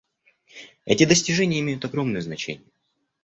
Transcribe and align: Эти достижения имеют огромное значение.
Эти 0.85 1.05
достижения 1.05 1.59
имеют 1.59 1.85
огромное 1.85 2.21
значение. 2.21 2.65